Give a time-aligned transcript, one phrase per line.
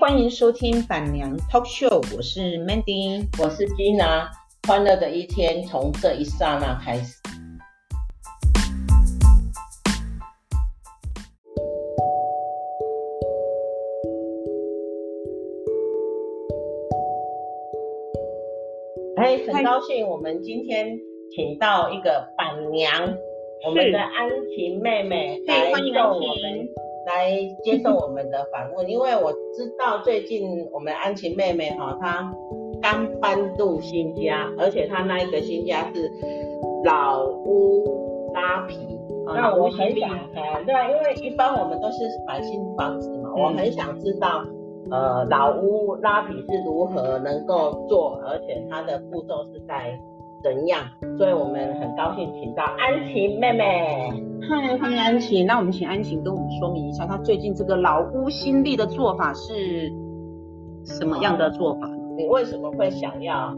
[0.00, 4.30] 欢迎收听板娘 Talk Show，我是 Mandy，我是 Gina，
[4.66, 7.20] 欢乐的一天从这一刹那开始。
[19.16, 20.98] 哎，很高兴我们今天
[21.36, 22.90] 请到一个板娘，
[23.66, 26.79] 我们的安晴妹妹来受我们。
[27.10, 32.32] 来接受我们的访问，因为我知道最近我们安琪妹妹哈，她
[32.80, 36.10] 刚搬入新家，而且她那一个新家是
[36.84, 38.96] 老屋拉皮。
[39.26, 40.08] 哦、那我很想，
[40.64, 44.42] 对啊，因为一般我们都是买新房子嘛，嗯、我很想知道，
[44.90, 49.98] 呃，老屋拉皮是如何能够做，而且它的步骤是在
[50.42, 50.80] 怎样，
[51.18, 54.10] 所以我们很高兴请到安琪妹妹。
[54.48, 55.44] 嗨，欢迎安琪。
[55.44, 59.92] 那我们请安琪跟我们说明一下，她最近这个老屋新力的做法是
[60.84, 61.90] 什么样的做法？
[62.16, 63.54] 你为什么会想要，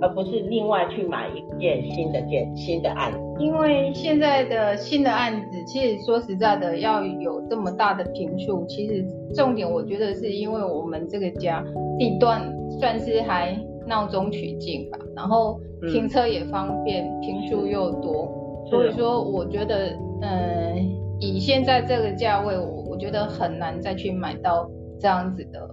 [0.00, 3.18] 而不是另外去买一件新的件新的案子？
[3.38, 11.62] 因为现在的新的案子，其实说实在的，要有这么大的平数，其实重点我觉得是因为我们这个家
[11.98, 12.42] 地段
[12.80, 13.54] 算是还
[13.88, 15.58] 闹中取静吧，然后。
[15.92, 25.70] 停车也方便，坪数又多，所以说我觉得，嗯，以现在这个价位，我我觉得很难再去买到这样子的，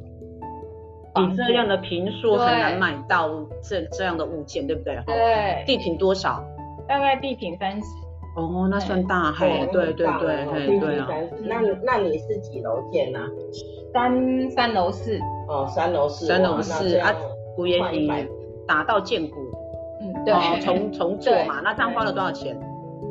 [1.27, 3.31] 你这样的坪数很难买到
[3.63, 4.95] 这这样的物件，对不对？
[5.08, 5.63] 对。
[5.66, 6.43] 地坪多少？
[6.88, 7.88] 大概地坪三十。
[8.38, 11.09] 哦，那算大，嘿，对对对对对啊。
[11.45, 13.19] 那那你是几楼建呢？
[13.91, 15.17] 三三楼四。
[15.47, 16.27] 哦，三楼四。
[16.27, 17.11] 三楼四啊，
[17.56, 18.09] 古也已
[18.67, 19.38] 达到建古。
[20.25, 22.56] 对，重重做嘛，那这样花了多少钱？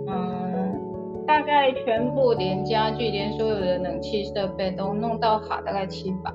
[0.07, 6.31] 嗯，大概全部连家具、连所有的冷气设备都弄到好，大概七百。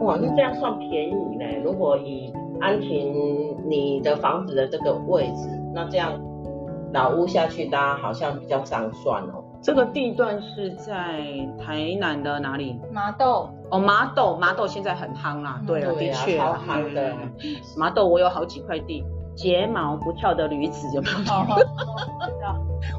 [0.00, 1.44] 哇，那这样算便宜呢？
[1.64, 6.20] 如果以安平你的房子的这个位置，那这样
[6.92, 9.41] 老屋下去搭好像比较上算哦。
[9.62, 10.92] 这个地段是在
[11.64, 12.78] 台南的哪里？
[12.92, 13.48] 麻豆。
[13.70, 15.60] 哦，麻豆，麻豆现在很夯啦。
[15.66, 17.14] 对啊，的确，超夯的。
[17.76, 19.04] 麻豆我有好几块地。
[19.34, 21.16] 睫毛不翘的女子有没有？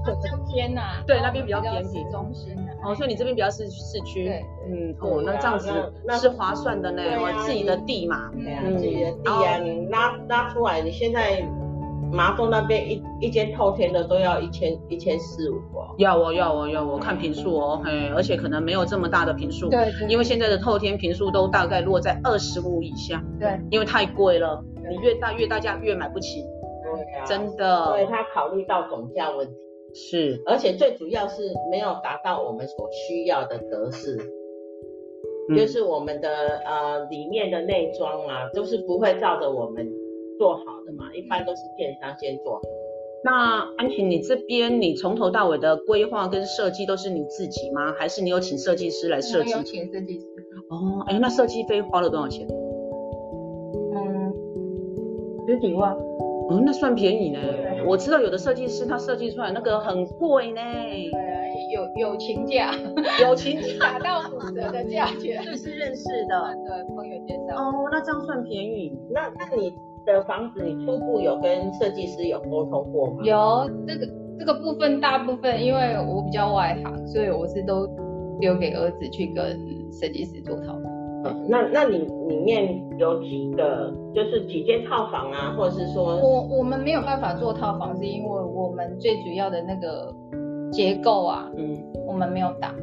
[0.04, 2.58] 我这边呐，对，那边比较偏僻中心。
[2.84, 4.28] 哦，所以你这边比较是市区。
[4.68, 5.70] 嗯，哦，那这样子
[6.04, 8.32] 那是划算的呢，我自己的地嘛，
[8.76, 11.48] 自己的地啊，你拉拉出来，你现在
[12.14, 15.96] 麻豆那边一一间透天的都要一千一千四五哦。
[15.98, 19.70] 要哦，要哦，要哦，看平数哦，嘿，而且可能没有这么大的平数。
[19.70, 19.92] 对。
[20.08, 23.24] 因为现在的透天平数都大概落在二十五以下。
[23.40, 23.60] 对。
[23.72, 24.64] 因为太贵了。
[24.90, 26.42] 你越大越大家越买不起，
[26.84, 27.86] 对啊，真的。
[27.86, 29.54] 所以他考虑到总价问题，
[29.96, 31.42] 是，而且最主要是
[31.72, 34.18] 没有达到我们所需要的格式，
[35.50, 36.30] 嗯、就是我们的
[36.66, 39.90] 呃里面的内装啊，都是不会照着我们
[40.44, 42.62] 做好的嘛，一般都是电商先做好。
[43.24, 47.94] 那安婷，你这边你从头到尾的规划跟设计都是你自己吗？
[47.98, 49.52] 还是你有请设计师来设计？
[49.52, 50.26] 有请设计师。
[50.70, 52.46] 哦，哎，那设计费花了多少钱？
[53.96, 54.34] 嗯
[55.48, 57.40] 十几万，哦，那算便宜呢。
[57.88, 60.62] 我知道有的设计师他设计出来那个很贵呢。
[60.62, 61.40] 对啊，
[61.72, 62.76] 有友情价，
[63.22, 65.42] 友情价打到五折的价钱。
[65.48, 67.56] 这是认识的，对，朋友介绍。
[67.56, 68.92] 哦，那这样算便宜。
[69.10, 69.74] 那那你
[70.06, 73.24] 的房子，你初步有跟设计师有沟通过吗？
[73.24, 74.08] 有，这个
[74.40, 77.88] 这个部分大部分，因为我比较外行，所以我是都
[78.40, 79.58] 留给儿子去跟
[79.92, 80.94] 设计师做讨论。
[81.26, 90.14] 嗯、那那你里面有几个，就是几间套房啊，或者是说，我我们没有办法做套房，是因为我们最主要的那个
[90.70, 92.76] 结构啊，嗯，我们没有打，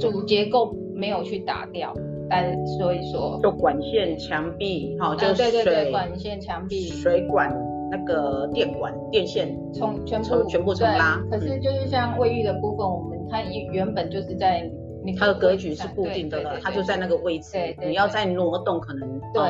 [0.00, 1.94] 主结构没有去打掉，
[2.28, 7.50] 但所以说，就管线、墙壁，好，就水、啊、对对对，管线、墙壁、水管、
[7.90, 11.20] 那个电管、电线，从全部全部重拉。
[11.30, 14.70] 可是就是像卫浴的部分，我们它原本就是在。
[15.18, 17.58] 它的格局是固定的了，它就在那个位置。
[17.78, 19.42] 你要再挪动，可能对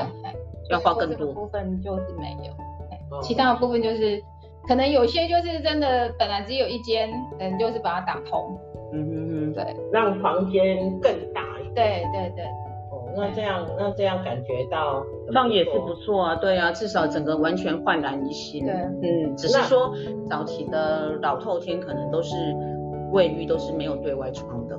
[0.69, 1.33] 要花更多。
[1.33, 4.21] 部分就是没有，其他的部分就是
[4.67, 8.59] 可能有些就是真的本来只有一间，嗯，就是把它打通。
[8.93, 11.73] 嗯嗯嗯，对，让房间更大一点。
[11.73, 12.45] 对对对。
[13.15, 18.65] 哦，那这样那这样感觉到这样也是不错啊，对啊，至少整个完全焕然一新。
[18.65, 19.95] 对，嗯，只是说
[20.29, 22.35] 早期的老透天可能都是
[23.13, 24.77] 卫浴都是没有对外窗的。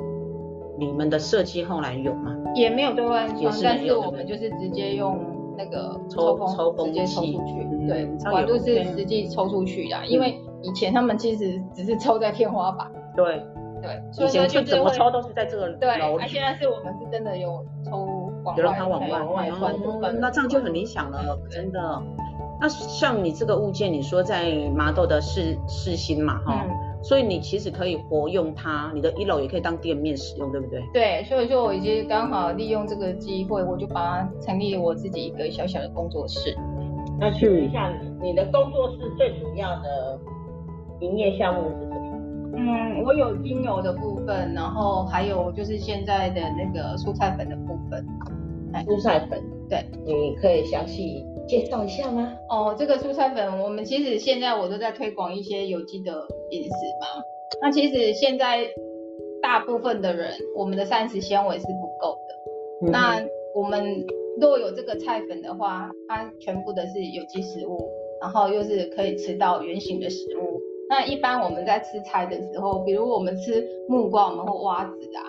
[0.78, 2.36] 你们的设计后来有吗？
[2.54, 5.18] 也没有对外窗，但是我们就是直接用
[5.58, 7.88] 那个抽风，抽风直接抽出去。
[7.88, 12.92] 对，管路是实际抽出去的，因为以前他们其实只是抽在天花板。
[13.16, 13.42] 对
[13.82, 15.78] 对，以前就怎么抽都是在这个楼。
[15.78, 15.88] 对，
[16.20, 18.06] 那现在是我们是真的有抽
[18.56, 20.20] 就让它往外往外传。
[20.20, 22.02] 那这样就很理想了，真的。
[22.60, 30.82] 那像你这个物件，你说在麻豆的市市心嘛，哈、嗯，所以你其实可以活用它，你的一楼也可以当店面使用，对不对？
[30.94, 36.56] 对，所以说我已经刚好利用这个机会，我就把它成立我自己一个小小的工作室。
[37.20, 40.18] 那请问一下，你的工作室最主要的
[41.02, 42.05] 营业项目是什么？
[42.58, 48.06] 嗯，我有精油的部分，然后还有就是现在的那个蔬菜粉的部分。
[48.86, 51.26] 蔬菜粉，对，你可以详细。
[51.48, 52.34] 介绍一下吗？
[52.50, 56.12] 哦，这个蔬菜粉，我们其实现在我都在推广一些有机的
[56.50, 57.08] 饮食嘛。
[57.62, 58.68] 那其实现在
[59.42, 62.88] 大部分的人，我们的膳食纤维是不够的。
[62.88, 63.24] 嗯、那
[63.56, 64.06] 我们
[64.42, 67.78] 若有这个菜粉的话，它全部的是有机食物，
[68.20, 70.60] 然后又是可以吃到原形的食物。
[70.90, 75.24] 那一般我们在吃菜的时候，比如我们吃木瓜，我们会挖籽啊；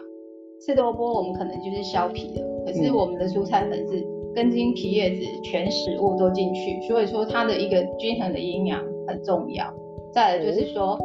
[0.60, 2.42] 吃萝卜，我们可能就是削皮的。
[2.66, 4.06] 可是我们的蔬菜粉是。
[4.34, 9.64] 根茎皮叶子全食物都进去，所以说它的一个均衡的营养很重要。
[10.12, 10.98] 再来就是说，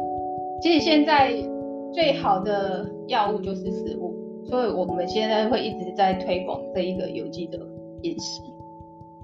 [0.60, 1.32] 其实现在
[1.94, 4.14] 最好的药物就是食物，
[4.44, 7.58] 所以我们现在会一直在推广这一个有机的
[8.02, 8.42] 饮食。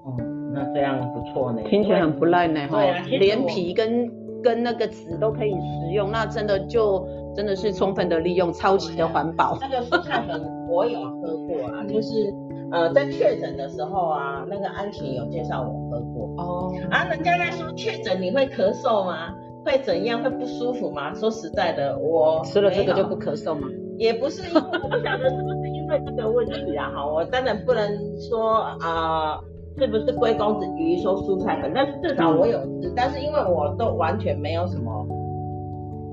[0.07, 0.17] 哦，
[0.55, 2.81] 那这样不错呢，听起来很不赖呢哈。
[3.11, 4.11] 连皮跟
[4.43, 9.57] 跟那个籽都可以食用，那真的就真的是充分的利用，超级的环保。
[9.61, 12.33] 那个蔬菜粉我有喝过啊，就是。
[12.71, 16.71] 呃，在确诊的时候啊，那个安琪有介绍我喝过哦。
[16.91, 19.35] 啊，人家在说确诊你会咳嗽吗？
[19.65, 20.23] 会怎样？
[20.23, 21.15] 会不舒服吗？
[21.15, 23.67] 说实在的，我吃了这个就不咳嗽吗？
[23.97, 26.93] 也不是因为，我不晓得是不是因为这个问题啊。
[26.95, 27.89] 哈，我当然不能
[28.21, 29.41] 说啊、呃，
[29.79, 35.07] 是不是归功于说蔬菜粉，但是至少我有吃，但是因为我都完全没有什么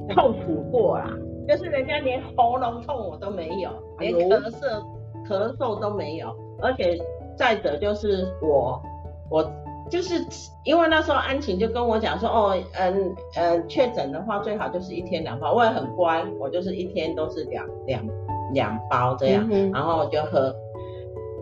[0.09, 1.09] 痛苦过啦，
[1.47, 3.69] 就是人家连喉咙痛我都没有，
[3.99, 4.83] 连咳嗽
[5.27, 6.27] 咳嗽都没有。
[6.61, 6.97] 而且
[7.35, 8.81] 再者就是我，
[9.29, 9.43] 我
[9.89, 10.13] 就是
[10.63, 18.01] 因为那时候安晴就跟我讲说，哦，嗯嗯，确诊的话最好就是一天两包，我也很乖，我就是一天都是两两
[18.53, 20.53] 两包这样，嗯、然后我就喝。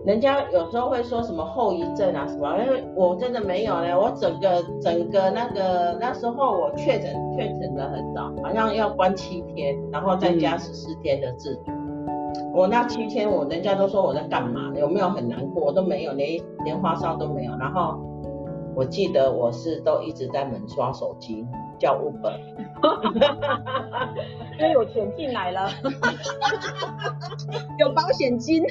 [0.05, 11.71] 人家有时候会说什么后遗症啊什么，因为我真的没有呢，我整个整个那个那时候我确诊确诊的很早，好像要关七天，然后再加十四天的自主。
[12.53, 15.63] 我那七天，我人家都说我在干嘛，有没有很难过？
[15.63, 17.55] 我都没有，连连发烧都没有。
[17.57, 17.97] 然后
[18.75, 21.47] 我记得我是都一直在门刷手机
[21.79, 22.37] 叫 Uber，
[24.59, 25.69] 因为有钱进来了，
[27.79, 28.63] 有保险金，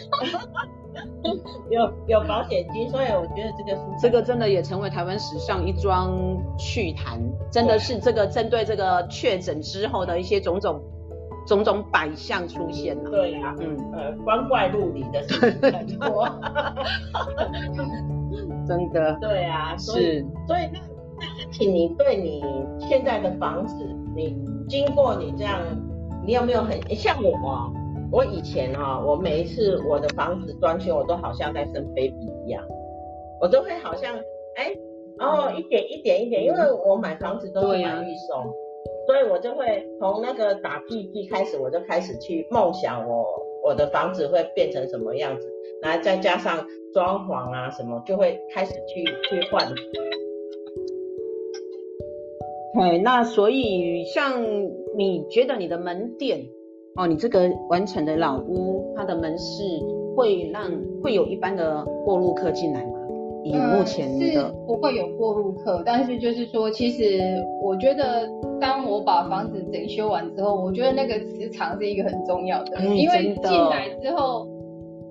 [1.70, 4.48] 有有保险金，所以我觉得这个这个真的。
[4.48, 6.14] 也成为台湾史上一桩
[6.58, 7.18] 趣谈，
[7.50, 10.80] 真的是这个针对这个确诊之后的一些种种。
[11.44, 16.24] 种种百象出现了，对啊，嗯，呃，光怪陆离的事情很多，
[18.64, 20.78] 真的，对啊，所以是，所以那
[21.18, 22.44] 那请你对你
[22.78, 23.74] 现在的房子，
[24.14, 24.36] 你
[24.68, 25.58] 经过你这样，
[26.24, 27.72] 你有没有很像我？
[28.12, 32.62] 我以前啊，我每一次我的房子装修，我都好像在生 baby 一样，
[33.40, 34.14] 我都会好像
[34.56, 34.76] 哎，
[35.18, 38.52] 然后一点一点一点，因为我买房子都是买预售。
[39.06, 43.26] 所以我就会从那个打屁屁开始，我就开始去梦想我
[43.64, 45.50] 我的房子会变成什么样子，
[45.80, 49.66] 然后再加上装潢啊什么，就会开始去去换。
[52.74, 54.44] 对，那所以像
[54.96, 56.46] 你觉得你的门店
[56.96, 59.62] 哦，你这个完成的老屋，它的门市
[60.14, 60.70] 会让
[61.02, 62.98] 会有一般的过路客进来吗？
[63.44, 67.20] 以目前的、嗯、是不会有过路客，但是就是说，其实
[67.60, 68.28] 我觉得，
[68.60, 74.46] 当我把房子整修完之后，我觉得那个磁场是一个很重要的，嗯、因为进来之后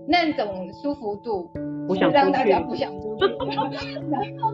[0.07, 0.47] 那种
[0.81, 1.49] 舒服度，
[1.87, 3.25] 不想让大家不想出去。
[3.51, 4.53] 然后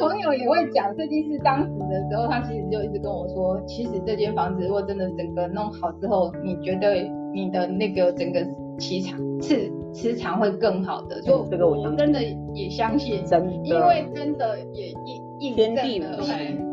[0.00, 6.94] 朋友也会讲，设计师当时的时候，他其实就一直跟我说，其实这间房子如果真的整个弄好之后，你觉得
[7.34, 8.40] 你的那个整个
[8.78, 9.70] 气场是。
[9.94, 12.18] 磁场会更好的，就这个我真的
[12.54, 16.16] 也相信，真的，因为真的也印印证了，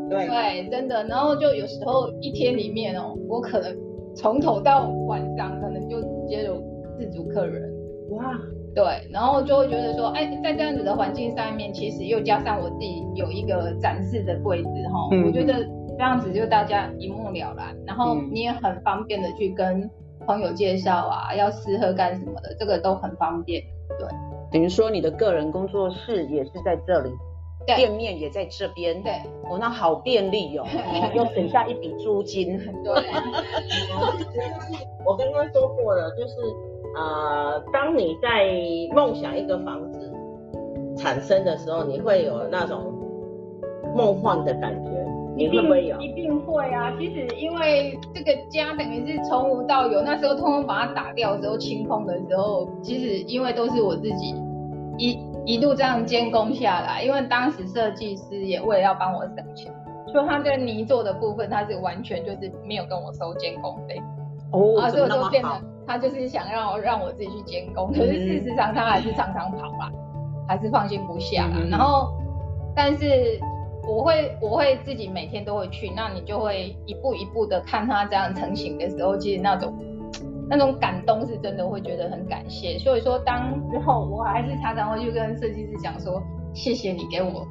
[0.10, 1.04] 对对，真的。
[1.04, 3.76] 然后就有时候一天里面哦，我可能
[4.16, 6.64] 从头到晚上可能就直接有
[6.98, 7.62] 四组客人，
[8.12, 8.40] 哇，
[8.76, 15.66] 对，然后就会觉得说，哎，在这样子的环境上面，其实又加上我自己有一个展示的柜子哈，嗯、我觉得
[15.98, 19.90] 这样子就大家一目了然，然后你也很方便的去跟。
[20.28, 23.64] 朋友介绍啊，要试喝干什么的，这个都很方便。
[23.98, 24.08] 对，
[24.52, 27.10] 等于说你的个人工作室也是在这里，
[27.66, 29.02] 店面也在这边。
[29.02, 29.14] 对，
[29.50, 30.68] 哦，那好便利哦，
[31.16, 32.60] 又省下一笔租金。
[32.84, 32.94] 对，
[35.04, 36.36] 我刚刚说过了，就是
[36.96, 38.48] 呃，当你在
[38.94, 40.12] 梦想一个房子
[40.98, 42.94] 产生的时候，你会有那种
[43.96, 44.90] 梦幻的感觉，
[45.36, 46.00] 你会不会有？
[46.02, 46.94] 一定会啊！
[47.00, 54.36] 其实因为这个家等于是从无到有，那时候通通把它打掉的时候，清空的时候，其实因为都是我自己
[54.98, 59.74] 一一路这样监工下来，因为当时设计师也为了要帮我省钱，
[60.12, 64.02] 所以他这个泥做的部分，他是完全就是没有跟我收监工费。
[64.52, 65.50] 哦，啊，所以我就变得
[65.90, 69.92] 他就是想让让我自己去监工，可是事实上他还是常常跑啦，
[70.48, 71.58] 还是放心不下啦。
[71.68, 72.14] 然后，
[72.76, 73.40] 但是
[73.88, 79.74] 我会我会自己每天都会去，那你就会一步一步的看他这样成型的时候，其实那种
[80.48, 82.78] 那种感动是真的会觉得很感谢。
[82.78, 86.22] 所以说，当之后我还是常常会去跟设计师讲说，
[86.54, 87.48] 谢谢你给我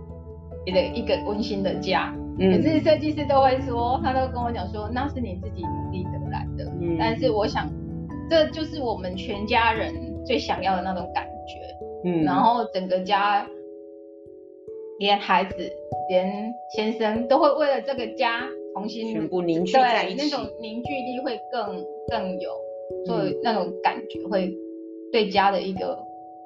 [0.64, 2.14] 你的一个温馨的家。
[2.38, 6.64] 可是设计师都会说，他都跟我讲说，那是你自己努力得来的。
[6.80, 7.68] 嗯，但是我想，
[8.28, 9.92] 这就是我们全家人
[10.24, 11.54] 最想要的那种感觉。
[12.04, 13.46] 嗯，然后整个家，
[14.98, 15.54] 连孩子、
[16.08, 22.50] 连先生都会为了这个家重新全部凝聚在一起，那种凝聚力会更更有，
[23.06, 24.54] 所以那种感觉会
[25.10, 25.98] 对家的一个，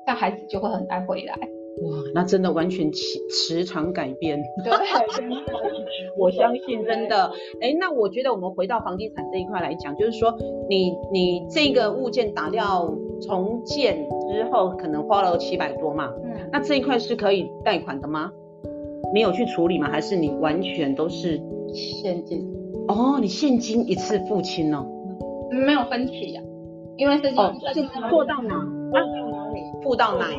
[0.07, 1.35] 像孩子就会很爱回来。
[1.81, 4.41] 哇，那真的完全磁磁场改变。
[4.63, 4.73] 对，
[5.17, 5.37] 真的，
[6.19, 7.33] 我相信真的。
[7.61, 10.37] 哎，那我觉得我们回到房地产这一块来讲，就是说
[10.69, 16.13] 你你这个物件打掉重建之后，可能花了七百多嘛。
[16.25, 16.49] 嗯。
[16.53, 18.31] 那这一块是可以贷款的吗？
[19.15, 19.89] 没有去处理吗？
[19.91, 21.41] 还是你完全都是
[21.73, 22.47] 现金？
[22.89, 24.87] 哦，你现金一次付清哦。
[25.51, 26.43] 没有分期呀，
[26.97, 28.55] 因为是哦，是做到哪？
[29.83, 30.37] 付到哪里？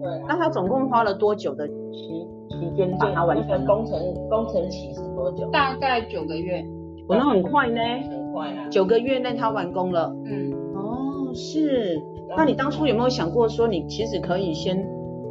[0.00, 0.24] 付到哪里？
[0.28, 3.64] 那他总共花了多久的期期间把它完成？
[3.66, 5.48] 工程工程期是多久？
[5.50, 6.64] 大概九个月。
[7.06, 7.80] 我，那很快呢。
[8.08, 8.68] 很快啊。
[8.70, 10.12] 九个月内他完工了。
[10.24, 10.52] 嗯。
[10.74, 12.00] 哦，是。
[12.36, 14.86] 那你当初有没有想过说，你其实可以先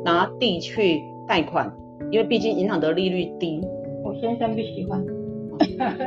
[0.06, 1.74] 拿地去贷款？
[2.12, 3.62] 因为毕竟银行的利率低。
[4.04, 5.04] 我先生不喜欢。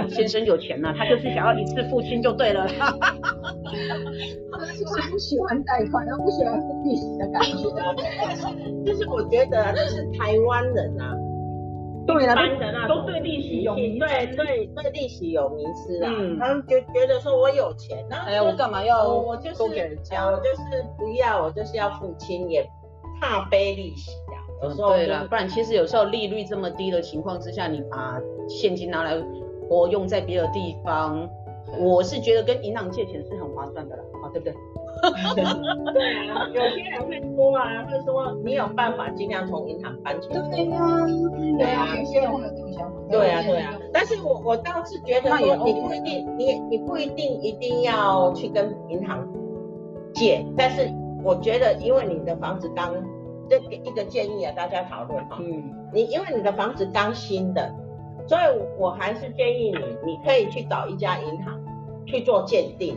[0.08, 2.66] 先生有钱呐，他就是想要一次付清就对了。
[4.52, 7.68] 他 就是不喜欢贷款，他不喜欢付利息的感觉。
[8.86, 11.14] 但是我觉得，就是台湾人啊，
[12.06, 12.34] 对啊，
[12.88, 13.98] 都对利息有对
[14.36, 16.10] 对对利息有迷失啊。
[16.40, 22.68] 他们就觉得说我有钱，哎呀，我干嘛要我就是我就是不要，我就是要付清，也
[23.20, 24.36] 怕背利息啊。
[24.62, 29.16] 有时候对了，不然其实有时候利率这么低的情况之下，你把现金拿来
[29.68, 31.28] 活用在别的地方。
[31.78, 34.54] 我是觉得跟银行借钱是很划算的啦，啊，对不对？
[35.34, 35.42] 对
[36.28, 40.40] 啊，有些人会说啊，会说你有办法尽量从银行搬出来。
[40.50, 40.78] 对呀，
[41.58, 42.96] 对啊，有些人会有这种想法。
[43.10, 43.74] 对啊，对啊。
[43.92, 49.26] 但是我我倒是觉得说，你不一定，你你不一定一定要去跟银行
[50.14, 50.88] 借，但是
[51.24, 52.94] 我觉得，因为你的房子刚，
[53.48, 55.38] 这个一个建议啊，大家讨论哈。
[55.40, 55.62] 嗯。
[55.92, 57.74] 你因为你的房子刚新的，
[58.26, 58.40] 所以
[58.78, 61.61] 我还是建议你，你可以去找一家银行。
[62.06, 62.96] 去做鉴定，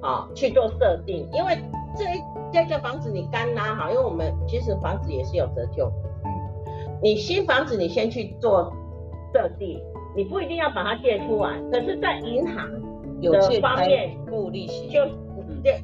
[0.00, 1.58] 啊，去做设定，因为
[1.96, 2.04] 这
[2.52, 5.90] 这个房子你刚拉好，因为我们其实房子也是有折旧，
[6.24, 6.30] 嗯，
[7.02, 8.72] 你新房子你先去做
[9.32, 9.80] 设定，
[10.16, 12.68] 你不一定要把它借出来，可是，在银行
[13.20, 15.00] 的方面付利息，就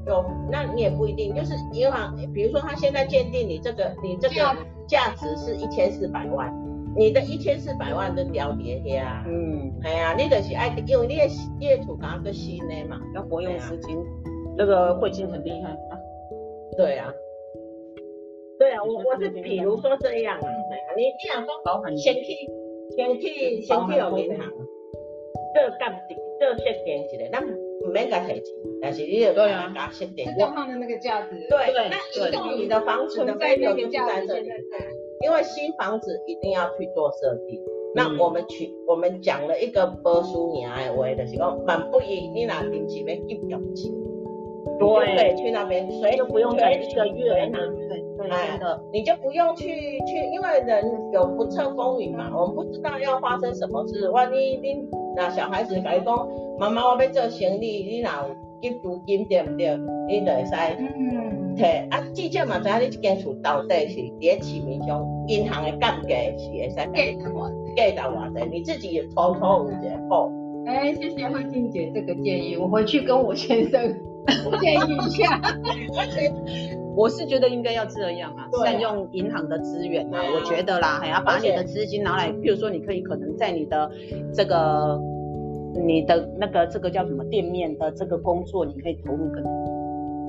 [0.06, 4.56] 有，那你也不一定，就是银行，比如说他现在鉴定你这个，你这个
[4.86, 6.52] 价值是一千四百万。
[6.96, 11.24] 你的一千四百万的掉跌呀，嗯，哎呀，你就是爱，因为你的
[11.58, 13.98] 你的土刚个新的嘛，要活用资金，
[14.56, 15.98] 那个汇金很厉害啊。
[16.76, 17.12] 对啊，
[18.58, 20.48] 对啊，我我是比如说这样啊，
[20.96, 22.32] 你你想说，先去
[22.96, 24.52] 先去先去有银行，
[25.54, 26.00] 这个干
[26.38, 28.44] 这个设定一个，咱唔免甲提钱，
[28.80, 34.48] 但是你要对啊，加设定，就看的那个价值，对，那移动你的房子的费用就在这里。
[35.24, 37.64] 因为新房子一定要去做设定，嗯、
[37.94, 43.90] 那我们去我们讲了一个波叔年的话，就是讲满不宜你拿定期要一表钱，
[44.78, 49.64] 对，对，去那边，所以就不用再一个月拿，对，真的，你就不用去
[50.00, 56.28] 去，因为人有不测风云嘛，我们不知道要发生什么事，万一你那小孩子来讲，
[56.58, 59.74] 妈妈我要做生意，你哪有给租金对不对？
[60.06, 60.54] 你就会使。
[60.78, 70.32] 嗯对，啊，至少嘛知影你这间厝到底是伫咧市面上银行的价格是会使计到偌价到偌济，你自己也偷偷有一个谱。
[70.66, 73.94] 哎，谢谢慧静姐这个建议，我回去跟我先生
[74.60, 75.40] 建议一下。
[76.96, 83.90] 我是觉得应该要这样啊，善用银行的资源啊，我觉得啦，还要把你的资金拿来，譬如说你可以可能在你的
[84.32, 85.00] 这个
[85.86, 89.73] 你的那个这个叫什么店面的这个工作，你可以投入更多。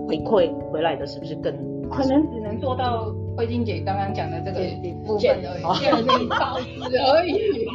[0.08, 1.54] 回馈回来的是不是更？
[1.88, 4.60] 可能只能做到慧晶姐刚刚讲的这个
[5.06, 7.68] 部分而已，建立保值而已。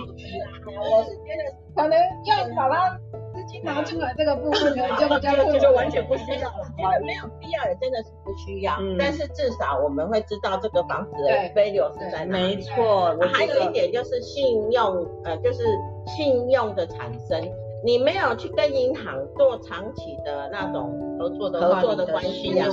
[0.66, 1.96] 我是觉得可能
[2.26, 2.98] 要把它
[3.32, 6.66] 资金拿出来这个部分呢，就比较就就完全不需要了。
[6.76, 8.74] 觉得没有必要，也真的是不需要。
[8.98, 12.32] 但是至少我们会知道这个房子的 value 是在哪。
[12.32, 15.62] 没错，还有一点就是信用，呃，就是
[16.04, 17.40] 信用的产生。
[17.84, 22.66] 你没有去跟银行做长期的那种合作的合作的关系啊。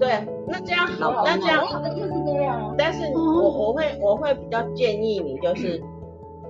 [0.00, 1.64] 对，那这样好，那这样
[1.94, 2.74] 就是这样。
[2.76, 5.80] 但是我我会我会比较建议你，就是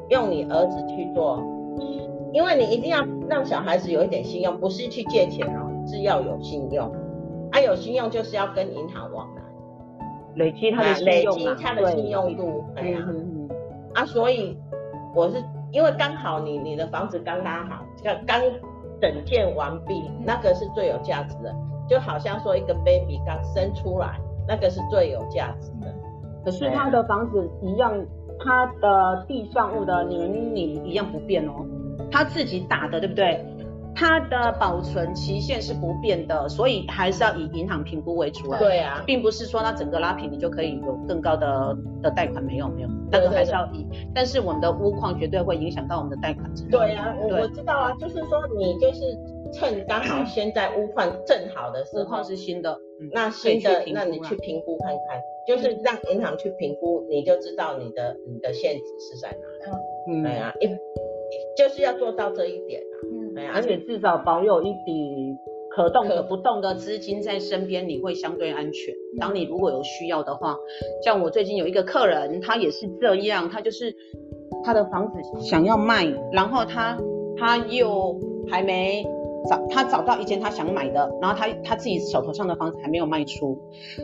[0.08, 1.42] 用你儿子去做，
[2.32, 6.90] 因为你一定要让小孩子有一点信用，不是去借钱哦，是要有信用。
[7.52, 9.42] 啊，有信用就是要跟银行往来，
[10.36, 12.64] 累积他的累积他的信用度。
[12.74, 12.98] 对呀，
[13.94, 14.58] 啊，所以
[15.14, 15.42] 我是
[15.72, 18.42] 因为刚好你你的房子刚刚好，刚刚
[19.00, 21.54] 整建完毕，那个是最有价值的。
[21.88, 25.94] 就好像说一个 baby 刚生出来，那个是最有价值的。
[26.44, 27.92] 可是他的房子一样，
[28.38, 31.64] 他的地上物的年龄一样不变哦，
[32.10, 33.44] 他自己打的，对不对？
[33.98, 38.58] 它的保存期限是不变的，所以还是要以银行评估为主啊。
[38.60, 43.84] 对啊，并不是说那整个拉平你就可以有更高的的贷款，没有没有，那个还是要以。
[44.14, 46.48] 但是我们的屋况绝对会影响到我们的贷款。
[46.70, 49.18] 对啊，我我知道啊，就是说你就是
[49.52, 52.78] 趁刚好现在屋况正好的时候，屋况是新的，
[53.12, 60.20] 那新的那你去评估看看，就是让银行去评估，你就知道你的你的限值是在哪里。
[60.20, 60.68] 嗯，对啊，一
[61.56, 62.80] 就是要做到这一点
[63.46, 63.52] 啊。
[63.54, 65.36] 而且至少保有一笔
[65.70, 68.94] 可动可不动的资金在身边，你会相对安全。
[69.18, 70.56] 当你如果有需要的话，
[71.04, 73.94] 像我最近有一个客人，他也是这样，他就是
[74.64, 76.98] 他的房子想要卖，然后他
[77.36, 78.18] 他又
[78.48, 79.06] 还没
[79.48, 83.58] 找，他找到一间他想买的，然后他他自己手头上的房子还没有卖出，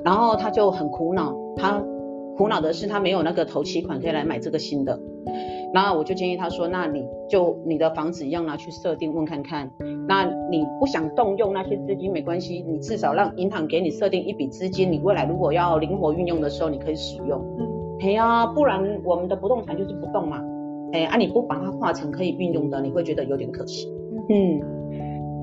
[0.04, 1.82] 然后他就很苦恼，他
[2.36, 5.00] 苦恼的是他没有那个头期款可以来买这个新的。
[5.74, 9.68] 然后我就建议他说，那你就你的房子一样拿去设定问看看。
[10.06, 17.44] 那你不想动用那些资金没关系，你至少让银行给你设定一笔资金，你未来如果要灵活运用的时候，你可以使用。
[17.58, 17.66] 嗯，
[18.00, 20.40] 哎呀，不然我们的不动产就是不动嘛。
[20.92, 23.92] 哎，啊你不把它化成可以运用的，你会觉得有点可惜。
[24.28, 24.60] 嗯，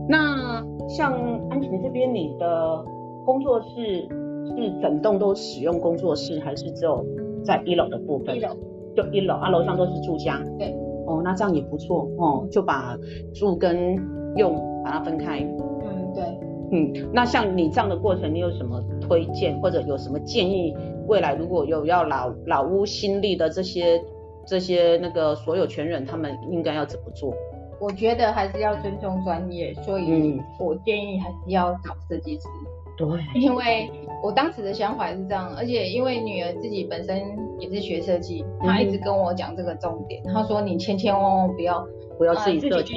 [0.08, 1.12] 那像
[1.50, 2.86] 安晴这边，你的
[3.26, 4.08] 工作室
[4.56, 7.06] 是整栋都使用工作室，还是只有
[7.44, 8.38] 在一楼的部分？
[8.38, 8.56] 一楼。
[8.96, 10.42] 就一楼啊，楼上都是住家。
[10.58, 10.74] 对，
[11.06, 12.98] 哦，那这样也不错哦，就把
[13.34, 13.96] 住跟
[14.36, 15.40] 用把它分开。
[15.40, 16.24] 嗯，对，
[16.72, 20.76] 嗯，那像你这样的过程，你有什么推荐或者有什么建议？
[21.08, 24.02] 未来如果有要老老屋新立的这些
[24.46, 27.34] 这些那个所有权人，他们应该要怎么做？
[27.80, 32.48] 我觉得还是要尊重专业，所以我建议还是要找设计师。
[32.96, 33.08] 对，
[33.42, 33.90] 因为
[34.24, 37.22] 我当时的想法是这样，而且因为女儿自己本身
[37.60, 40.22] 也是学设计，她一直跟我讲这个重点。
[40.34, 41.86] 她说你千千万万不要
[42.18, 42.94] 不要自己设计，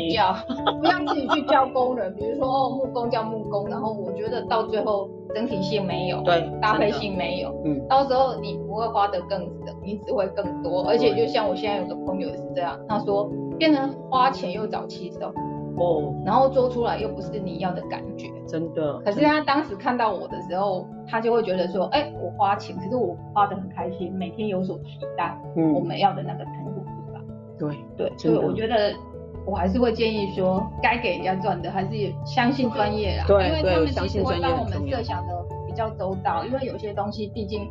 [0.80, 10.82] 不要自己去叫工人，比如说哦木工叫木工，然后我觉得到最后整体性没有，对，搭配性没有，嗯，到时候你不会花得更省，你只会更多。
[10.87, 15.32] 而且就像我现在有个朋友也是这样，他说变成花钱又找气受。
[15.76, 18.98] 哦，然后做出来又不是你要的感觉，真的。
[19.00, 27.20] 可是他当时看到我的时候，他就会觉得说，哎，我花钱，可是我花的很开心，每天有所期待，嗯，我们要的那个成果是吧。
[27.58, 28.94] 对对，所以我觉得
[29.46, 31.90] 我还是会建议说，该给人家赚的还是
[32.24, 35.34] 相信专业啦，对，因为他们其实会帮我们设想的
[35.66, 37.68] 比较周到，因为有些东西毕竟。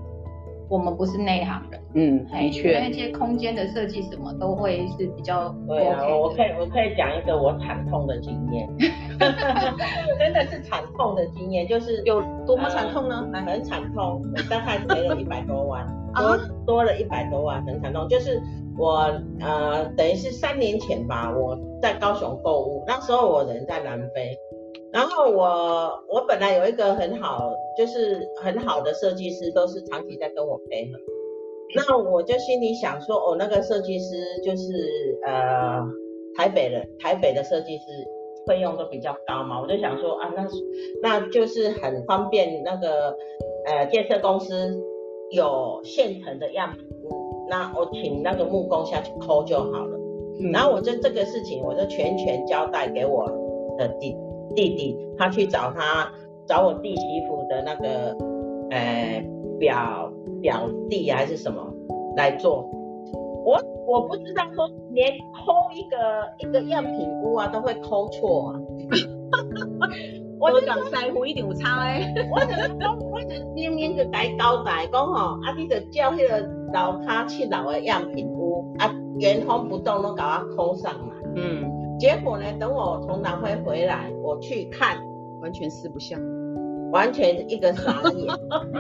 [0.74, 5.84] 我们不是内行人，嗯，的确，那些空间的设计什么都会是比较 OK。
[5.84, 8.68] 对啊，我可以我可以讲一个我惨痛的经验，
[10.18, 13.24] 真的是惨痛的经验，就是有多么惨痛呢？
[13.46, 15.86] 很惨痛，我大概赔了一百多万，
[16.18, 18.08] 多多了一百多万，很惨痛。
[18.10, 18.42] 就是
[18.76, 24.36] 我呃，等于是三年前吧，我在高雄购物，那时候我人在南非。
[24.94, 31.00] 然后我我本来有一个很好，就是很好的设计师，都是长期在跟我配合。
[31.76, 35.82] 那我就心里想说，哦，那个设计师就是呃
[36.38, 37.86] 台北的台北的设计师，
[38.46, 39.60] 费用都比较高嘛。
[39.60, 40.48] 我就想说啊，那
[41.02, 43.18] 那就是很方便，那个
[43.66, 44.80] 呃建设公司
[45.32, 49.98] 有现成的样品屋，那我请那个木工下去抠就好了。
[50.40, 53.26] 嗯、然后我就这个事情，我就全权交代给我
[53.80, 54.16] 的弟。
[54.56, 56.12] 弟弟他去找他
[56.48, 58.16] 找我弟媳妇的那个
[58.72, 59.24] 呃
[59.60, 60.12] 表
[60.42, 61.62] 表弟还是什么
[62.16, 62.70] 来做，
[63.46, 65.98] 我我不知道说连抠一个
[66.38, 68.60] 一个样品屋啊都会抠错啊，
[70.40, 72.14] 我就讲师傅一定有差诶。
[72.32, 72.48] 我就
[73.10, 76.40] 我就明明就甲伊交代讲吼，啊，你就叫迄个
[76.74, 81.16] 楼骹七楼的样品屋，啊，原封不动都甲我扣上来。
[81.36, 81.73] 嗯。
[82.00, 84.98] 结果呢，等我从南非回来，我去看，
[85.42, 86.20] 完全四不像，
[86.92, 88.28] 完全一个傻眼。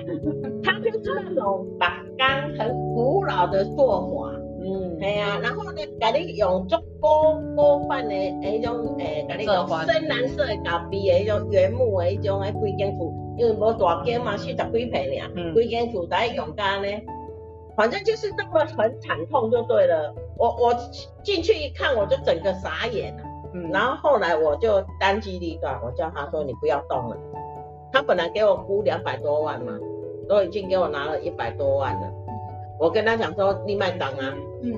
[0.63, 4.39] 他就是那种把钢很古老的做法。
[4.65, 16.87] 嗯，系啊，然后呢，甲你用足高高版的迄种诶，甲你用深蓝色的咖啡的迄种原木的迄种诶规间厝，因为无大间嘛，四十几平尔，规间厝在用干呢，
[17.75, 20.13] 反正就是那么很惨痛就对了。
[20.37, 20.73] 我我
[21.23, 23.23] 进去一看，我就整个傻眼了。
[23.53, 27.17] 嗯，然后后来我就当机立断，我叫他说你不要动了。
[27.91, 29.77] 他本来给我估两百多万嘛，
[30.27, 32.11] 都已经给我拿了一百多万了。
[32.79, 34.33] 我跟他讲说，你卖档啊，
[34.63, 34.73] 嗯，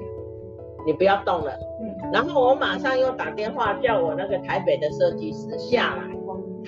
[0.86, 6.04] 你不要动了，嗯，然后我马上又打电话叫我那个台北的设计师下来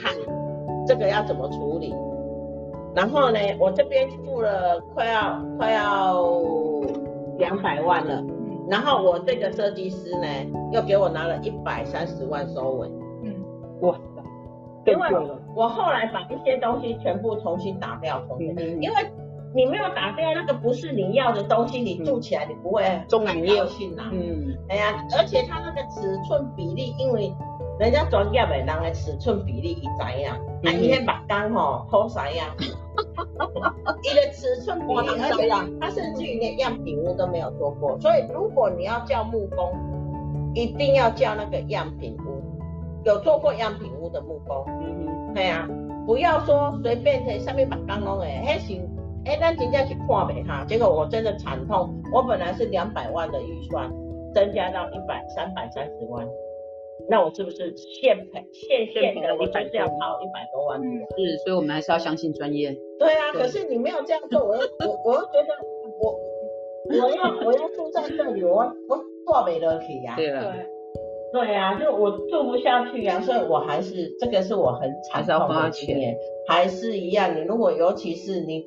[0.01, 0.13] 看
[0.87, 1.93] 这个要怎么处理，
[2.97, 6.19] 然后呢，我这边付了快要快要
[7.38, 8.23] 两百万了，
[8.67, 10.27] 然后我这个设计师呢
[10.73, 12.88] 又给我拿了一百三十万收尾，
[13.23, 13.36] 嗯，
[13.81, 15.07] 哇塞，因为
[15.55, 18.47] 我后来把一些东西全部重新打掉，重新，
[18.81, 18.95] 因为。
[19.55, 24.03] 你没有打掉那个不是你要的东西，你住起来你不会中感高兴呐。
[24.12, 27.33] 嗯，哎呀，而且它那个尺寸比例，因为
[27.79, 32.45] 人家专业的人的尺寸比例一怎样，啊，伊迄目钢吼偷啥样，
[34.03, 39.71] 你的尺寸比例而且他甚至于连样品屋都没有做过，所以如果你要叫木工，
[40.53, 42.41] 一定要叫那个样品屋，
[43.05, 44.65] 有做过样品屋的木工。
[44.81, 45.67] 嗯嗯，对呀，
[46.05, 48.88] 不要说随便在上面把钢弄诶，还行。
[49.25, 51.93] 哎，那人家去看没哈，结果我真的惨痛。
[52.13, 53.91] 我本来是两百万的预算，
[54.33, 56.25] 增加到一百三百三十万，
[57.10, 59.36] 那我是不是现赔现现的？
[59.36, 60.80] 我就是要掏一百多万。
[60.82, 62.76] 嗯，是，所以我们还是要相信专业。
[63.00, 65.50] 对啊，对可是你没有这样做，我又我我又觉得
[66.02, 66.20] 我
[66.89, 68.58] 我要我要住在这里，我
[68.89, 70.15] 我做没得起呀。
[70.15, 70.56] 对啊。
[71.34, 76.15] 对啊，就我住不下去呀，所以我还是这个是我很惨痛的经验，
[76.48, 77.36] 还是一样。
[77.36, 78.65] 你如果尤其是你。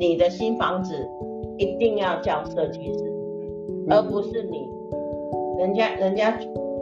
[0.00, 0.94] 你的新房子
[1.56, 4.64] 一定要叫设计师，嗯、而不是你，
[5.58, 6.30] 人家人家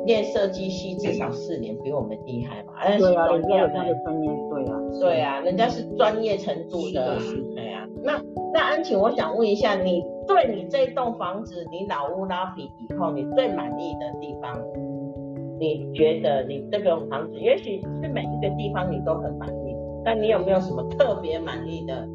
[0.06, 2.72] 练设计系至少四年，比我们厉害嘛。
[2.98, 7.18] 对啊，人家有他的专业，对啊，对啊，人家是专业程度的，
[7.54, 7.86] 对啊。
[8.02, 14.56] 那那安晴，我想问一下，你对你这栋房子，你老屋拉皮以后，你最满意的地方？
[15.58, 22.06] 你觉得你这个房子，也许是每一个地方你都很满意，但你有没有什么特别满意的？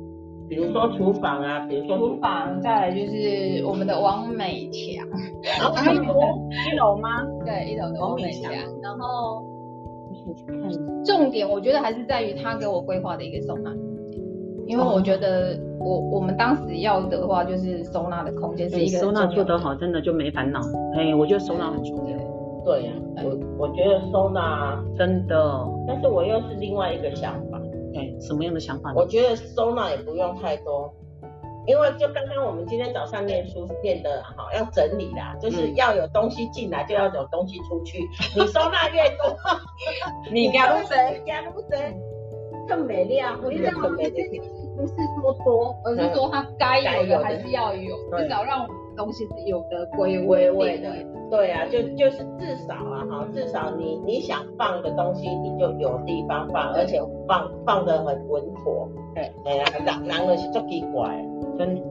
[0.51, 5.07] 比如说厨房啊，比如说厨房，再来就是我们的王美强，
[5.41, 6.13] 然后一楼
[6.69, 7.07] 一楼吗？
[7.45, 8.51] 对，一楼的王美强。
[8.81, 9.45] 然后
[11.05, 13.79] 重点我觉得还是在于他给我规划的一个收纳空
[14.11, 14.21] 间，
[14.67, 20.59] 因为我觉得我我们当时要的话就是收纳的空间是一个收纳做得好，真的就没烦恼。
[20.97, 22.17] 哎，我觉得收纳很重要。
[22.65, 22.91] 对呀，
[23.23, 27.50] 我我觉得收纳真的，但是我又是另外一个想法。
[27.95, 28.95] 哎，什么样的想法呢？
[28.97, 30.93] 我觉得收纳也不用太多，
[31.67, 37.99] 因为就刚刚我们今天早上念书念的好，要整理啦，就是要有东西进来，就要有东西出去。
[38.35, 39.35] 你收纳越多，
[40.31, 41.93] 你家不谁家不谁
[42.67, 43.37] 更美丽啊！
[43.43, 44.39] 我觉得很美丽，
[44.77, 50.91] 不是说多，而是说它该有的还是要有，至少让东西是有的归位的。
[51.29, 58.89] 对啊，就就是至少啊哈，至少你你想放的东西，你就有地方放，而且放放的很稳妥。
[59.15, 61.25] 对，哎呀，人人都是足奇怪。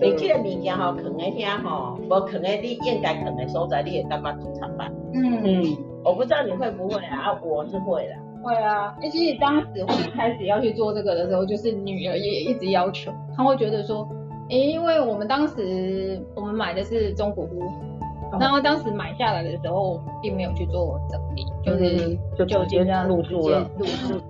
[0.01, 4.91] 你这个物件吼，藏在遐吼，无藏在你应该藏的所在，你会感觉很惨吧？
[5.15, 8.15] 嗯嗯，我不知道你会不会啊，我是会的。
[8.43, 14.19] 会啊，其实当时我们开始要去做这个的时候，就是女儿也一直要求，她会觉得说，哎，
[14.59, 17.63] 因为我们当时我们买的是中古屋。
[18.39, 23.69] 然后当时买下来的时候，并没有去做整理，就是就就直接这样入住了。
[23.77, 24.21] 入住。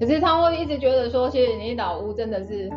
[0.00, 2.68] 可是他会一直觉得说，其实你老屋真的是，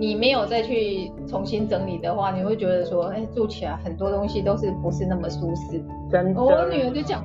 [0.00, 5.84] 你没有再去重新整理的话，你会觉得说，哎，住起来很多东西都是不是那么舒适。
[6.10, 6.42] 真的。
[6.42, 7.22] 我女儿就讲，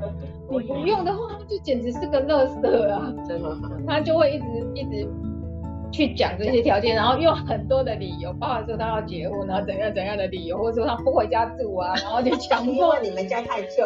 [0.50, 3.14] 你不用的话，就简直是个垃圾啊！
[3.26, 3.58] 真的。
[3.88, 4.46] 他就会一直
[4.76, 5.08] 一直。
[5.92, 13.84] 去讲这些条件，然后用很多的理由，包括说他要结婚，然后怎样怎样的理由，或者说他不回家住啊， 然后就强迫你们家太旧。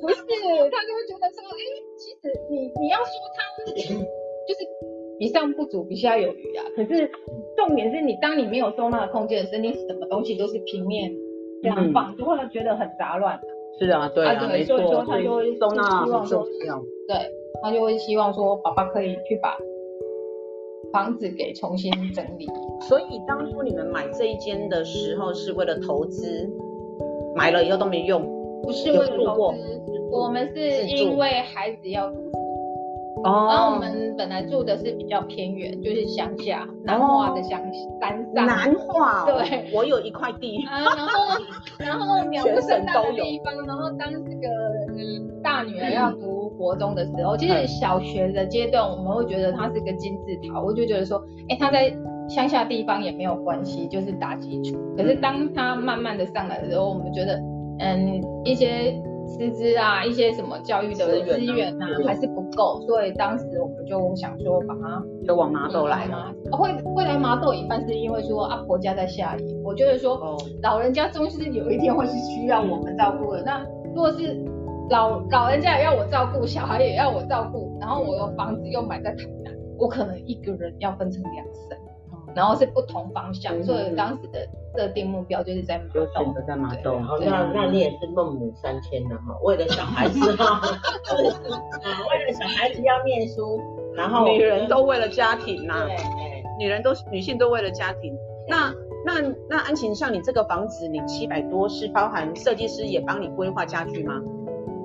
[0.00, 1.62] 不是，他就会觉得说，哎，
[1.98, 4.58] 其实你你要说他就是
[5.18, 6.64] 比上不足，比下有余啊。
[6.74, 7.10] 可是
[7.56, 11.12] 重点是你当你没有收纳的空间的时候，你什么东西都是平面
[11.62, 13.38] 这样放，就会觉得很杂乱。
[13.78, 14.78] 是啊，对啊，没错。
[14.78, 16.46] 所以说他就会收纳希望说，
[17.08, 17.30] 对，
[17.62, 19.58] 他就会希望说，爸爸可以去把。
[20.92, 22.48] 房子给重新整理。
[22.82, 26.50] 所以当初你们买这一间的时候是为了投资，
[27.34, 28.22] 买了以后都没用，
[28.62, 32.32] 不是为了投资，我们是因为孩子要读书。
[33.24, 33.46] 哦。
[33.48, 37.60] 然后我们本来住的是比较偏远，就是乡下南化的乡
[38.00, 38.46] 山上。
[38.46, 39.24] 南化。
[39.26, 39.70] 对。
[39.72, 40.64] 我有一块地。
[40.66, 41.44] 啊，然后
[41.78, 44.48] 然后鸟不生蛋的地方，然后当这个
[45.42, 51.92] 大女儿要读国中的时候，其实小学的阶段我们会觉得她是个金字塔，我就觉得说，哎，她在。
[52.28, 54.78] 乡下地方也没有关系，就是打基础。
[54.96, 57.34] 可是当她慢慢的上来的时候，我们觉得，
[57.80, 58.92] 嗯，一些
[59.26, 62.80] 师资啊，一些什么教育的资源啊，还是不够。
[62.86, 66.32] 所以当时我们就想说，把她就往麻豆来嘛。
[66.52, 73.42] 会会来麻豆一半是因为说阿婆家在下里，我觉得说老人家终是有一天会是需要我们照顾的。
[73.42, 74.42] 那如果是
[74.90, 81.78] 老老人家也要我照顾，小孩也要我照顾，然后我的房子又买在台南，我可能一个人要分成两省。
[82.34, 86.00] 然后是不同方向，嗯、所以当时的设定目标就是在麻豆。
[86.00, 86.98] 就选择在麻豆。
[87.20, 90.58] 那那你也是孟母三迁的哈，为了小孩子哈，
[91.12, 93.60] 为了小孩子要念书，
[93.94, 95.86] 然后女人都为了家庭呐、
[96.58, 98.16] 女人都女性都为了家庭。
[98.48, 98.72] 那
[99.04, 104.14] 那那安晴，像你这个房子，你七百多是包含设计师也帮你规划家具吗？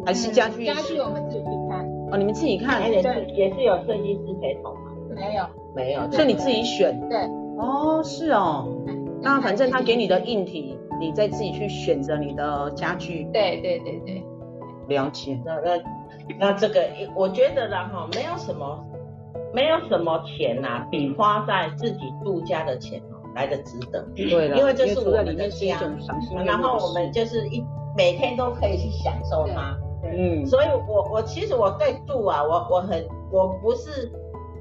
[0.07, 0.65] 还是家具、嗯？
[0.65, 1.85] 家具我们自己看。
[2.09, 4.91] 哦，你们自己看，也是也是有设计师陪同吗？
[5.13, 5.43] 没有。
[5.75, 6.97] 没有，所以你自己选。
[7.09, 7.17] 对，
[7.57, 8.65] 哦，是哦。
[9.21, 13.27] 那反正他给你的硬体，你再自己去选择你的家具。
[13.33, 14.23] 对对对对。
[14.87, 15.37] 了解。
[15.45, 15.77] 那那
[16.39, 16.81] 那这个，
[17.13, 18.85] 我觉得啦哈，没有什么，
[19.53, 24.07] 没有什么钱呐，比花在自己住家的钱哦来的值得。
[24.15, 25.77] 对了，因为这是我们的家，
[26.45, 27.61] 然后我们就是一
[27.97, 29.77] 每天都可以去享受它。
[30.03, 30.45] 嗯。
[30.45, 34.12] 所以我我其实我对住啊，我我很我不是。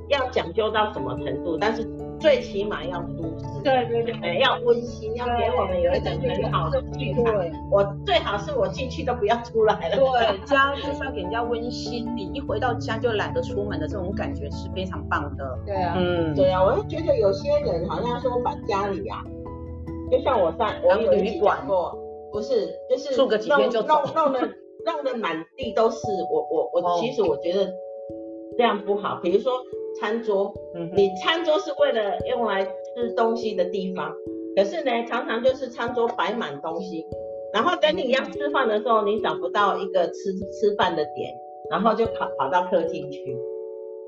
[0.09, 1.59] 要讲究到什么程度？
[1.59, 1.85] 但是
[2.21, 7.25] 最起码要舒适，对对对，要温馨，要给我们有一种很好的气场。
[7.73, 9.97] 我最好是我进去都不要出来了。
[9.97, 15.59] 对，家就是要给人家温馨，你一回到家就懒得出门的这种感觉是非常棒的。
[15.67, 19.25] 对啊，嗯，对啊，我就觉得有些人好像说把家里啊，
[20.09, 21.99] 就像我上我有旅馆过，
[22.31, 24.39] 不是，就是住个几天就弄弄的
[24.87, 25.99] 弄得满地都是。
[26.31, 27.71] 我我我其实我觉得
[28.57, 29.53] 这样不好，比如说。
[29.99, 30.53] 餐桌，
[30.95, 34.15] 你餐桌是为了用来吃东西的地方，
[34.55, 37.03] 可是呢，常常就是餐桌摆满东西，
[37.55, 41.35] 然后等你要吃饭的时候，你找不到一个吃吃饭的点，
[41.71, 43.39] 然后就跑跑到客厅去，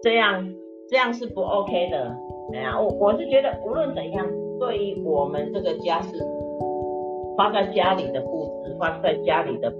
[0.03, 0.55] 这样
[0.91, 2.15] 这样是不 OK 的。
[2.53, 6.19] 哎呀，我我是觉得无论怎样，对于我们这个家是
[7.35, 9.71] 花在家里的布置，花在家里的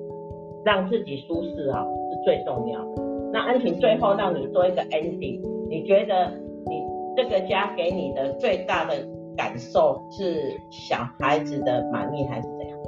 [0.69, 3.03] 让自己舒适啊，是最重要的。
[3.33, 5.41] 那安婷最后让你做一个 ending。
[5.71, 6.31] 你觉得
[6.67, 6.83] 你
[7.17, 8.95] 这个家给你的最大的
[9.35, 12.79] 感受是小孩子的满意还是怎样？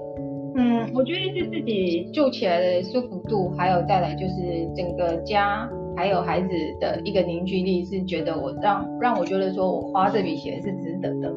[0.57, 5.67] 嗯，我觉得是自己住起来的舒服度，还有再来就是整个家
[5.97, 6.49] 还有孩子
[6.81, 11.33] 的一个凝聚力，是觉得我让让我觉得说我花这笔钱是值得的。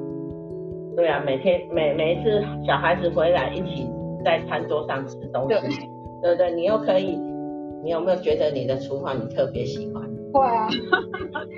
[0.97, 3.89] 对啊，每天每每一次小孩子回来一起
[4.25, 5.87] 在餐桌上吃东西，
[6.23, 7.15] 对不对，你又可以，
[7.83, 10.01] 你有没有觉得你的厨房你特别喜欢？
[10.33, 10.67] 会啊，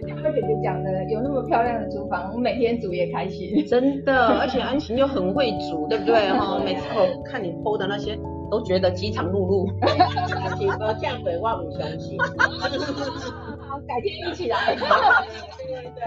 [0.05, 3.65] 像慧姐姐讲的，有那么漂亮的厨房，我每天煮也开心。
[3.67, 6.59] 真的，而且安晴又很会煮，对不对 哈？
[6.65, 8.17] 每次我看你 PO 的那些，
[8.51, 10.57] 都觉得饥肠辘辘。
[10.57, 12.17] 几个降鬼万五雄心。
[12.19, 14.75] 好，改天一起来。
[14.75, 16.03] 对对对，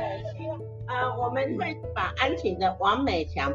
[0.88, 3.50] 呃，我们会把安晴的完美墙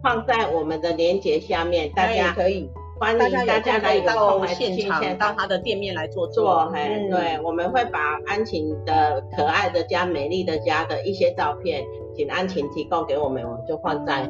[0.00, 2.70] 放在我们的链接下面，大家可以。
[2.98, 6.66] 欢迎大家来到现场，到他的店面来坐坐。
[6.72, 14.26] 嘿，对，我们会把安晴的可爱的家、美丽的家的一些照片，请安晴提供给我们，我们就放在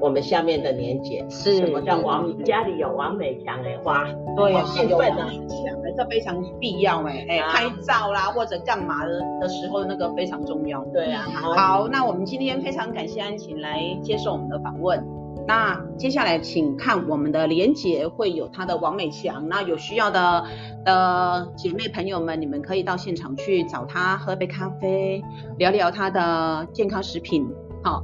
[0.00, 1.24] 我们下面的链接。
[1.30, 4.04] 是，什么叫完家里有王美强的话，
[4.36, 4.52] 对，
[4.86, 5.58] 有完美墙，
[5.96, 10.84] 这非常必要哎哎，拍照啦或者干嘛的的时候，那个非常重要。
[10.92, 15.02] 对啊，好，那我们今天非常感谢安晴来接受我们的访问。
[15.46, 19.48] 那接下来请看我们的连结，会有他的王美强。
[19.48, 20.44] 那有需要的
[20.86, 25.22] 呃姐妹朋友们，你们可以到现场去找他喝杯咖啡，
[25.58, 27.46] 聊聊他的健康食品。
[27.82, 28.02] 好，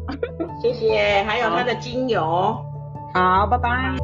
[0.60, 2.22] 谢谢，还有他的精油。
[3.14, 3.99] 好，拜拜。